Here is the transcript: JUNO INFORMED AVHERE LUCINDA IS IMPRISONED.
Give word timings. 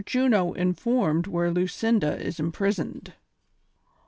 JUNO 0.03 0.53
INFORMED 0.55 1.25
AVHERE 1.27 1.51
LUCINDA 1.53 2.19
IS 2.25 2.39
IMPRISONED. 2.39 3.13